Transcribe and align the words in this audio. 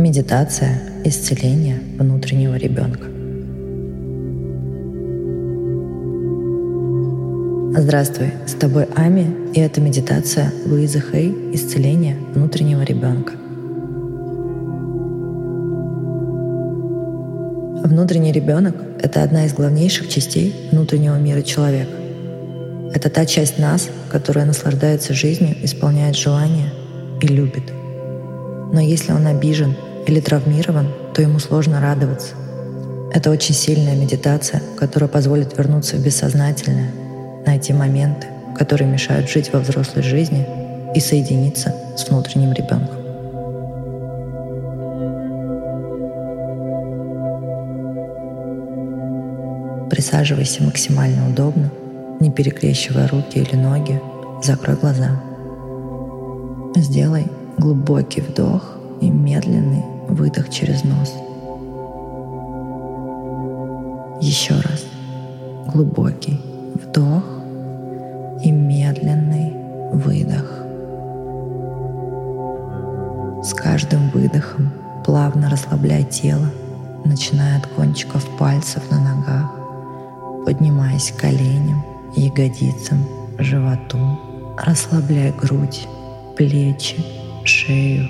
Медитация 0.00 0.80
исцеления 1.04 1.78
внутреннего 1.98 2.54
ребенка. 2.54 3.04
Здравствуй, 7.78 8.28
с 8.46 8.54
тобой 8.54 8.86
Ами, 8.96 9.26
и 9.52 9.60
это 9.60 9.82
медитация 9.82 10.54
Луизы 10.64 11.02
Хей 11.02 11.36
«Исцеление 11.52 12.16
внутреннего 12.34 12.80
ребенка». 12.80 13.34
Внутренний 17.86 18.32
ребенок— 18.32 18.76
это 19.02 19.22
одна 19.22 19.44
из 19.44 19.52
главнейших 19.52 20.08
частей 20.08 20.54
внутреннего 20.72 21.16
мира 21.16 21.42
человека. 21.42 21.92
Это 22.94 23.10
та 23.10 23.26
часть 23.26 23.58
нас, 23.58 23.90
которая 24.10 24.46
наслаждается 24.46 25.12
жизнью, 25.12 25.56
исполняет 25.62 26.16
желания 26.16 26.72
и 27.20 27.26
любит. 27.26 27.64
Но 28.72 28.80
если 28.80 29.12
он 29.12 29.26
обижен 29.26 29.74
или 30.10 30.20
травмирован, 30.20 30.88
то 31.14 31.22
ему 31.22 31.38
сложно 31.38 31.80
радоваться. 31.80 32.34
Это 33.12 33.30
очень 33.30 33.54
сильная 33.54 33.94
медитация, 33.94 34.60
которая 34.76 35.08
позволит 35.08 35.56
вернуться 35.56 35.96
в 35.96 36.04
бессознательное, 36.04 36.90
найти 37.46 37.72
моменты, 37.72 38.26
которые 38.58 38.90
мешают 38.90 39.30
жить 39.30 39.52
во 39.52 39.60
взрослой 39.60 40.02
жизни 40.02 40.46
и 40.94 41.00
соединиться 41.00 41.74
с 41.96 42.08
внутренним 42.08 42.52
ребенком. 42.52 42.96
Присаживайся 49.90 50.62
максимально 50.62 51.28
удобно, 51.30 51.70
не 52.20 52.30
перекрещивая 52.30 53.08
руки 53.08 53.38
или 53.38 53.54
ноги, 53.56 54.00
закрой 54.42 54.76
глаза. 54.76 55.20
Сделай 56.76 57.26
глубокий 57.58 58.20
вдох 58.20 58.76
и 59.00 59.10
медленный 59.10 59.89
выдох 60.14 60.50
через 60.50 60.84
нос. 60.84 61.14
Еще 64.20 64.54
раз. 64.54 64.84
Глубокий 65.72 66.40
вдох 66.74 67.24
и 68.44 68.50
медленный 68.50 69.52
выдох. 69.92 70.60
С 73.42 73.54
каждым 73.54 74.10
выдохом 74.10 74.70
плавно 75.04 75.48
расслабляй 75.48 76.04
тело, 76.04 76.46
начиная 77.04 77.58
от 77.58 77.66
кончиков 77.68 78.26
пальцев 78.38 78.82
на 78.90 79.00
ногах, 79.00 79.50
поднимаясь 80.44 81.12
коленям, 81.12 81.82
ягодицам, 82.14 82.98
животу. 83.38 83.98
Расслабляй 84.58 85.32
грудь, 85.32 85.88
плечи, 86.36 86.96
шею, 87.44 88.06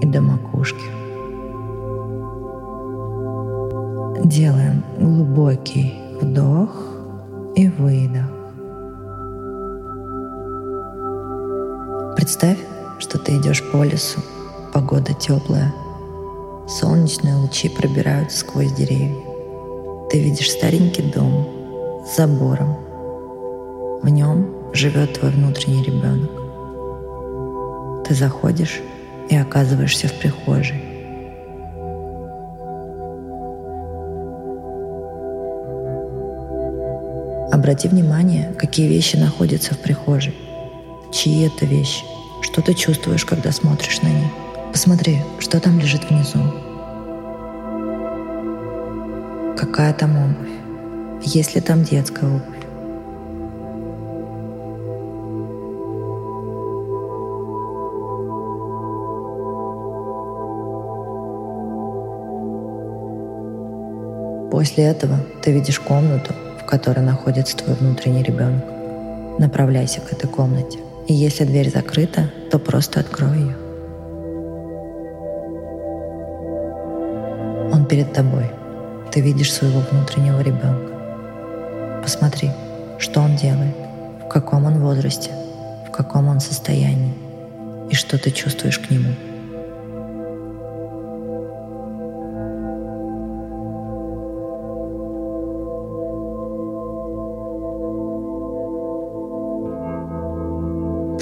и 0.00 0.06
до 0.06 0.20
макушки. 0.20 0.84
Делаем 4.24 4.84
глубокий 4.98 5.94
вдох 6.20 6.70
и 7.56 7.68
выдох. 7.68 8.30
Представь, 12.16 12.58
что 12.98 13.18
ты 13.18 13.36
идешь 13.38 13.62
по 13.72 13.82
лесу, 13.82 14.20
погода 14.72 15.14
теплая, 15.14 15.72
солнечные 16.68 17.36
лучи 17.36 17.68
пробираются 17.68 18.38
сквозь 18.40 18.72
деревья. 18.72 19.16
Ты 20.10 20.20
видишь 20.20 20.50
старенький 20.50 21.02
дом 21.02 21.48
с 22.06 22.16
забором. 22.16 22.76
В 24.02 24.08
нем 24.08 24.54
живет 24.72 25.18
твой 25.18 25.30
внутренний 25.30 25.82
ребенок. 25.82 26.30
Ты 28.06 28.14
заходишь 28.14 28.80
и 29.30 29.36
оказываешься 29.36 30.08
в 30.08 30.12
прихожей. 30.14 30.82
Обрати 37.52 37.88
внимание, 37.88 38.52
какие 38.58 38.88
вещи 38.88 39.16
находятся 39.16 39.74
в 39.74 39.78
прихожей. 39.78 40.34
Чьи 41.12 41.46
это 41.46 41.64
вещи? 41.64 42.04
Что 42.42 42.62
ты 42.62 42.74
чувствуешь, 42.74 43.24
когда 43.24 43.52
смотришь 43.52 44.02
на 44.02 44.08
них? 44.08 44.30
Посмотри, 44.72 45.18
что 45.38 45.60
там 45.60 45.78
лежит 45.78 46.08
внизу. 46.08 46.38
Какая 49.56 49.92
там 49.92 50.16
обувь? 50.16 50.48
Есть 51.22 51.54
ли 51.54 51.60
там 51.60 51.82
детская 51.82 52.26
обувь? 52.26 52.59
После 64.50 64.84
этого 64.84 65.16
ты 65.42 65.52
видишь 65.52 65.78
комнату, 65.78 66.34
в 66.60 66.66
которой 66.66 67.00
находится 67.00 67.56
твой 67.56 67.76
внутренний 67.76 68.22
ребенок. 68.22 68.64
Направляйся 69.38 70.00
к 70.00 70.12
этой 70.12 70.28
комнате. 70.28 70.78
И 71.06 71.14
если 71.14 71.44
дверь 71.44 71.70
закрыта, 71.70 72.30
то 72.50 72.58
просто 72.58 73.00
открой 73.00 73.38
ее. 73.38 73.56
Он 77.72 77.86
перед 77.88 78.12
тобой. 78.12 78.50
Ты 79.12 79.20
видишь 79.20 79.52
своего 79.52 79.80
внутреннего 79.90 80.40
ребенка. 80.40 80.92
Посмотри, 82.02 82.50
что 82.98 83.20
он 83.20 83.36
делает, 83.36 83.74
в 84.24 84.28
каком 84.28 84.64
он 84.64 84.80
возрасте, 84.80 85.30
в 85.86 85.90
каком 85.90 86.28
он 86.28 86.40
состоянии 86.40 87.14
и 87.90 87.94
что 87.94 88.18
ты 88.18 88.30
чувствуешь 88.30 88.78
к 88.78 88.90
нему. 88.90 89.14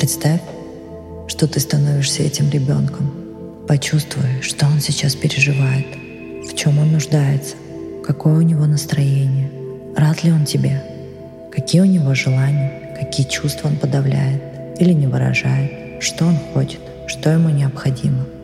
Представь, 0.09 0.41
что 1.27 1.47
ты 1.47 1.61
становишься 1.61 2.23
этим 2.23 2.49
ребенком. 2.49 3.13
Почувствуй, 3.69 4.41
что 4.41 4.65
он 4.65 4.81
сейчас 4.81 5.15
переживает, 5.15 5.85
в 6.51 6.57
чем 6.57 6.79
он 6.79 6.93
нуждается, 6.93 7.57
какое 8.07 8.39
у 8.39 8.41
него 8.41 8.65
настроение, 8.65 9.51
рад 9.95 10.25
ли 10.25 10.33
он 10.33 10.47
тебе, 10.47 10.83
какие 11.53 11.83
у 11.83 11.85
него 11.85 12.15
желания, 12.15 12.97
какие 12.99 13.29
чувства 13.29 13.69
он 13.69 13.77
подавляет 13.77 14.41
или 14.81 14.95
не 14.95 15.07
выражает, 15.07 16.03
что 16.03 16.25
он 16.25 16.39
хочет, 16.55 16.81
что 17.07 17.29
ему 17.29 17.51
необходимо– 17.51 18.25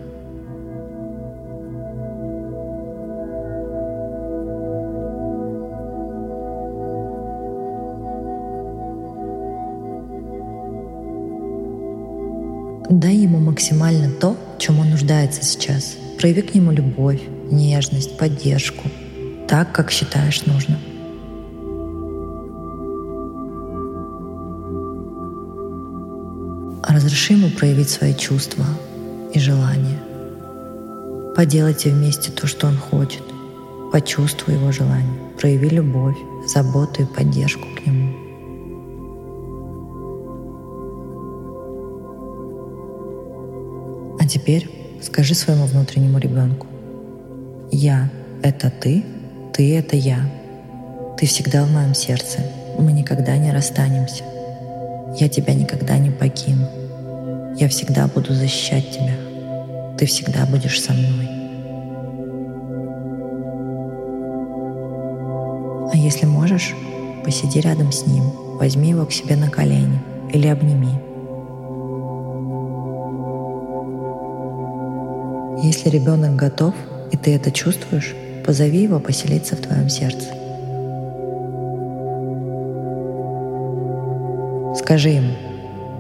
Дай 12.91 13.17
ему 13.17 13.39
максимально 13.39 14.11
то, 14.11 14.37
чем 14.59 14.79
он 14.79 14.91
нуждается 14.91 15.43
сейчас. 15.43 15.97
Прояви 16.19 16.43
к 16.43 16.55
нему 16.55 16.71
любовь, 16.71 17.21
нежность, 17.51 18.19
поддержку, 18.19 18.89
так, 19.49 19.73
как 19.73 19.91
считаешь 19.91 20.45
нужным. 20.45 20.79
Разреши 26.87 27.33
ему 27.33 27.49
проявить 27.49 27.89
свои 27.89 28.15
чувства 28.15 28.67
и 29.33 29.39
желания. 29.39 29.99
Поделайте 31.35 31.91
вместе 31.91 32.31
то, 32.31 32.47
что 32.47 32.67
он 32.67 32.77
хочет. 32.77 33.23
Почувствуй 33.93 34.55
его 34.55 34.71
желание. 34.71 35.19
Прояви 35.41 35.71
любовь, 35.71 36.17
заботу 36.47 37.03
и 37.03 37.07
поддержку 37.07 37.67
к 37.77 37.87
нему. 37.87 38.14
Теперь 44.35 44.69
скажи 45.01 45.35
своему 45.35 45.67
внутреннему 45.67 46.19
ребенку. 46.19 46.67
Я— 47.71 48.11
это 48.43 48.69
ты, 48.69 49.05
ты— 49.53 49.77
это 49.79 49.97
я. 49.97 50.29
Ты 51.17 51.27
всегда 51.27 51.65
в 51.65 51.71
моем 51.71 51.95
сердце. 51.95 52.41
Мы 52.77 52.93
никогда 52.93 53.37
не 53.37 53.53
расстанемся. 53.53 54.25
Я 55.21 55.29
тебя 55.29 55.55
никогда 55.55 55.99
не 55.99 56.11
покину. 56.11 56.67
Я 57.57 57.69
всегда 57.69 58.09
буду 58.09 58.35
защищать 58.35 58.91
тебя. 58.91 59.15
Ты 59.97 60.07
всегда 60.07 60.45
будешь 60.47 60.83
со 60.83 60.93
мной. 60.93 61.29
А 65.93 65.97
если 65.97 66.27
можешь, 66.27 66.75
посиди 67.25 67.61
рядом 67.61 67.93
с 67.93 68.05
ним, 68.05 68.25
возьми 68.59 68.91
его 68.91 69.07
к 69.07 69.13
себе 69.13 69.37
на 69.37 69.49
колени 69.49 70.01
или 70.33 70.49
обними— 70.49 70.91
Если 75.65 75.89
ребенок 75.89 76.37
готов, 76.37 76.75
и 77.11 77.17
ты 77.17 77.35
это 77.35 77.51
чувствуешь, 77.51 78.15
позови 78.45 78.83
его 78.83 79.01
поселиться 79.01 79.57
в 79.57 79.61
твоем 79.61 79.89
сердце. 79.89 80.27
Скажи 84.79 85.09
ему, 85.09 85.33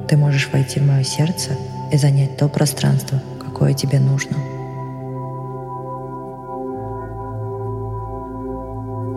ты 0.06 0.18
можешь 0.18 0.50
войти 0.52 0.80
в 0.80 0.86
мое 0.86 1.02
сердце 1.02 1.52
и 1.90 1.96
занять 1.96 2.36
то 2.36 2.46
пространство, 2.50 3.22
какое 3.42 3.72
тебе 3.72 4.00
нужно. 4.00 4.36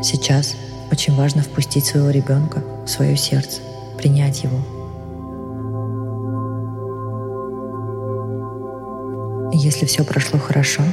Сейчас 0.02 0.56
очень 0.90 1.14
важно 1.14 1.42
впустить 1.42 1.84
своего 1.84 2.10
ребенка 2.10 2.64
в 2.86 2.88
свое 2.88 3.18
сердце, 3.18 3.60
принять 3.98 4.44
его– 4.44 4.60
если 9.58 9.86
все 9.86 10.04
прошло 10.04 10.40
хорошо, 10.40 10.84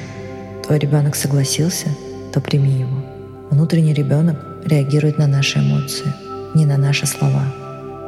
твой 0.64 0.78
ребенок 0.78 1.16
согласился, 1.16 1.88
то 2.32 2.40
прими 2.40 2.80
его. 2.80 3.04
Внутренний 3.50 3.92
ребенок 3.92 4.38
реагирует 4.64 5.18
на 5.18 5.26
наши 5.26 5.58
эмоции, 5.58 6.12
не 6.54 6.64
на 6.64 6.76
наши 6.76 7.06
слова. 7.06 7.44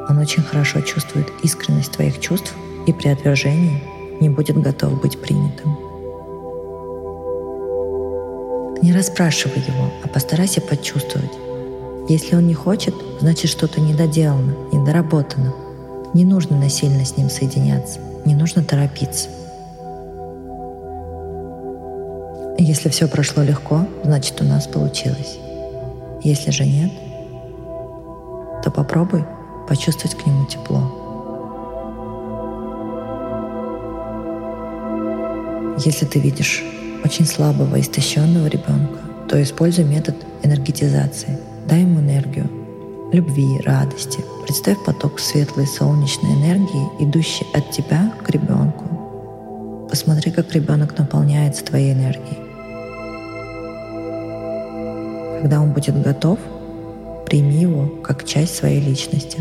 Он 0.08 0.18
очень 0.18 0.42
хорошо 0.42 0.80
чувствует 0.80 1.26
искренность 1.42 1.92
твоих 1.92 2.20
чувств 2.20 2.54
и 2.86 2.92
при 2.92 3.08
отвержении 3.08 3.82
не 4.20 4.28
будет 4.28 4.56
готов 4.56 5.00
быть 5.00 5.20
принятым. 5.20 5.76
Не 8.82 8.92
расспрашивай 8.92 9.58
его, 9.58 9.90
а 10.04 10.08
постарайся 10.08 10.60
почувствовать. 10.60 11.32
Если 12.08 12.36
он 12.36 12.46
не 12.46 12.54
хочет, 12.54 12.94
значит 13.20 13.50
что-то 13.50 13.80
недоделано, 13.80 14.54
недоработано. 14.72 15.52
Не 16.14 16.24
нужно 16.24 16.58
насильно 16.58 17.04
с 17.04 17.16
ним 17.16 17.28
соединяться, 17.28 17.98
не 18.24 18.34
нужно 18.34 18.62
торопиться. 18.62 19.28
Если 22.66 22.88
все 22.88 23.06
прошло 23.06 23.44
легко, 23.44 23.86
значит 24.02 24.40
у 24.40 24.44
нас 24.44 24.66
получилось. 24.66 25.38
Если 26.24 26.50
же 26.50 26.64
нет, 26.64 26.90
то 28.64 28.72
попробуй 28.72 29.24
почувствовать 29.68 30.16
к 30.16 30.26
нему 30.26 30.44
тепло. 30.46 30.82
Если 35.78 36.06
ты 36.06 36.18
видишь 36.18 36.64
очень 37.04 37.24
слабого, 37.24 37.80
истощенного 37.80 38.48
ребенка, 38.48 38.98
то 39.28 39.40
используй 39.40 39.84
метод 39.84 40.16
энергетизации. 40.42 41.38
Дай 41.68 41.82
ему 41.82 42.00
энергию, 42.00 42.50
любви, 43.12 43.60
радости. 43.64 44.24
Представь 44.42 44.84
поток 44.84 45.20
светлой 45.20 45.68
солнечной 45.68 46.32
энергии, 46.32 46.88
идущий 46.98 47.46
от 47.54 47.70
тебя 47.70 48.12
к 48.24 48.30
ребенку. 48.30 49.86
Посмотри, 49.88 50.32
как 50.32 50.52
ребенок 50.52 50.98
наполняется 50.98 51.64
твоей 51.64 51.92
энергией. 51.92 52.45
Когда 55.42 55.60
он 55.60 55.72
будет 55.72 56.00
готов, 56.02 56.38
прими 57.26 57.56
его 57.56 57.88
как 58.02 58.24
часть 58.24 58.56
своей 58.56 58.80
личности. 58.80 59.38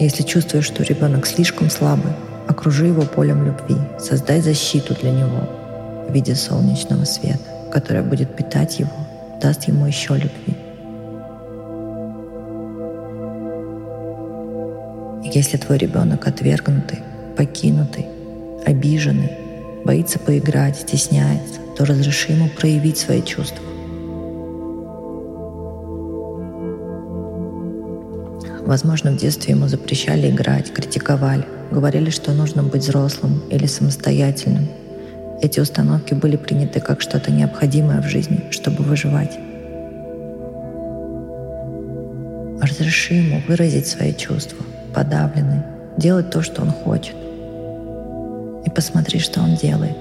Если 0.00 0.22
чувствуешь, 0.22 0.64
что 0.64 0.82
ребенок 0.82 1.26
слишком 1.26 1.70
слабый, 1.70 2.12
окружи 2.48 2.86
его 2.86 3.02
полем 3.02 3.44
любви, 3.44 3.76
создай 3.98 4.40
защиту 4.40 4.94
для 4.94 5.10
него 5.10 5.48
в 6.08 6.12
виде 6.12 6.34
солнечного 6.34 7.04
света, 7.04 7.68
которая 7.70 8.02
будет 8.02 8.34
питать 8.34 8.80
его, 8.80 8.90
даст 9.40 9.64
ему 9.68 9.86
еще 9.86 10.14
любви. 10.14 10.56
Если 15.32 15.56
твой 15.56 15.78
ребенок 15.78 16.26
отвергнутый, 16.26 17.00
покинутый, 17.36 18.06
обиженный, 18.64 19.43
боится 19.84 20.18
поиграть, 20.18 20.76
стесняется, 20.76 21.60
то 21.76 21.84
разреши 21.84 22.32
ему 22.32 22.48
проявить 22.48 22.98
свои 22.98 23.22
чувства. 23.22 23.62
Возможно, 28.66 29.12
в 29.12 29.16
детстве 29.18 29.52
ему 29.52 29.68
запрещали 29.68 30.30
играть, 30.30 30.72
критиковали, 30.72 31.44
говорили, 31.70 32.08
что 32.08 32.32
нужно 32.32 32.62
быть 32.62 32.82
взрослым 32.82 33.42
или 33.50 33.66
самостоятельным. 33.66 34.68
Эти 35.42 35.60
установки 35.60 36.14
были 36.14 36.36
приняты 36.36 36.80
как 36.80 37.02
что-то 37.02 37.30
необходимое 37.30 38.00
в 38.00 38.08
жизни, 38.08 38.44
чтобы 38.50 38.82
выживать. 38.82 39.38
Разреши 42.62 43.14
ему 43.14 43.42
выразить 43.46 43.86
свои 43.86 44.14
чувства, 44.14 44.64
подавленные, 44.94 45.66
делать 45.98 46.30
то, 46.30 46.40
что 46.40 46.62
он 46.62 46.70
хочет 46.70 47.16
посмотри, 48.74 49.20
что 49.20 49.40
он 49.40 49.54
делает. 49.54 49.96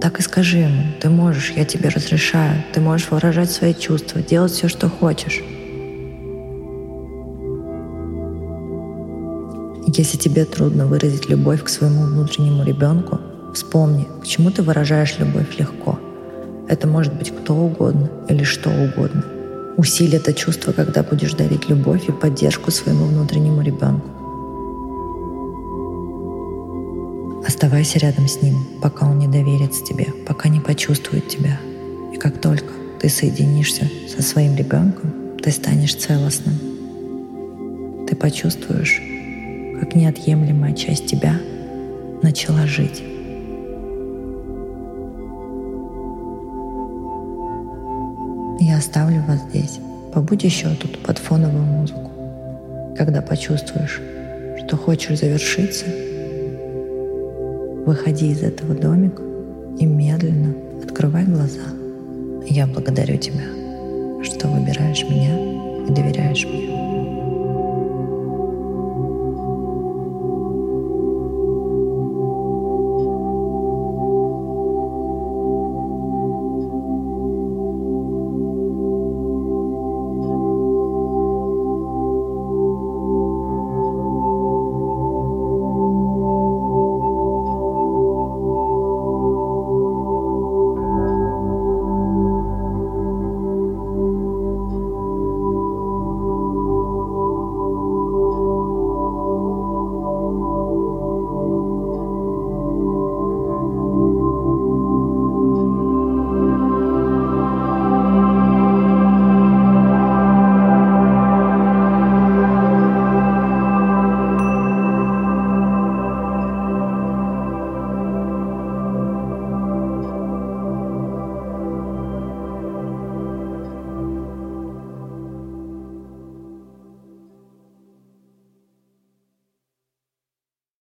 Так 0.00 0.20
и 0.20 0.22
скажи 0.22 0.58
ему, 0.58 0.84
ты 1.00 1.10
можешь, 1.10 1.52
я 1.56 1.64
тебе 1.64 1.88
разрешаю, 1.88 2.62
ты 2.72 2.80
можешь 2.80 3.10
выражать 3.10 3.50
свои 3.50 3.74
чувства, 3.74 4.22
делать 4.22 4.52
все, 4.52 4.68
что 4.68 4.88
хочешь. 4.88 5.42
Если 9.86 10.16
тебе 10.16 10.44
трудно 10.44 10.86
выразить 10.86 11.28
любовь 11.28 11.64
к 11.64 11.68
своему 11.68 12.04
внутреннему 12.04 12.64
ребенку, 12.64 13.20
вспомни, 13.52 14.06
к 14.22 14.26
чему 14.26 14.50
ты 14.50 14.62
выражаешь 14.62 15.18
любовь 15.18 15.58
легко. 15.58 15.98
Это 16.68 16.86
может 16.86 17.14
быть 17.14 17.30
кто 17.34 17.54
угодно 17.54 18.10
или 18.28 18.44
что 18.44 18.70
угодно– 18.70 19.24
Усиль 19.78 20.16
это 20.16 20.34
чувство, 20.34 20.72
когда 20.72 21.04
будешь 21.04 21.34
дарить 21.34 21.68
любовь 21.68 22.08
и 22.08 22.12
поддержку 22.12 22.72
своему 22.72 23.04
внутреннему 23.04 23.62
ребенку. 23.62 24.08
Оставайся 27.46 28.00
рядом 28.00 28.26
с 28.26 28.42
ним, 28.42 28.56
пока 28.82 29.06
он 29.06 29.20
не 29.20 29.28
доверится 29.28 29.84
тебе, 29.84 30.06
пока 30.26 30.48
не 30.48 30.58
почувствует 30.58 31.28
тебя. 31.28 31.60
И 32.12 32.16
как 32.16 32.40
только 32.40 32.72
ты 32.98 33.08
соединишься 33.08 33.88
со 34.08 34.20
своим 34.20 34.56
ребенком, 34.56 35.12
ты 35.40 35.52
станешь 35.52 35.94
целостным. 35.94 36.54
Ты 38.08 38.16
почувствуешь, 38.16 39.00
как 39.78 39.94
неотъемлемая 39.94 40.74
часть 40.74 41.06
тебя 41.06 41.40
начала 42.20 42.66
жить. 42.66 43.00
Оставлю 48.78 49.22
вас 49.22 49.40
здесь. 49.50 49.78
Побудь 50.12 50.44
еще 50.44 50.68
тут 50.80 50.98
под 51.00 51.18
фоновую 51.18 51.64
музыку. 51.64 52.10
Когда 52.96 53.20
почувствуешь, 53.20 54.00
что 54.58 54.76
хочешь 54.76 55.18
завершиться, 55.18 55.84
выходи 57.84 58.30
из 58.32 58.42
этого 58.42 58.74
домика 58.74 59.22
и 59.78 59.84
медленно 59.84 60.54
открывай 60.82 61.24
глаза. 61.24 61.60
Я 62.46 62.66
благодарю 62.66 63.18
тебя, 63.18 63.44
что 64.24 64.48
выбираешь 64.48 65.04
меня 65.04 65.86
и 65.86 65.92
доверяешь 65.92 66.46
мне. 66.46 67.07